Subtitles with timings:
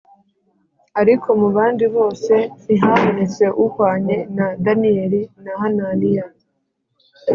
[1.01, 6.25] ariko mu bandi bose ntihabonetse uhwanye na Daniyeli na Hananiya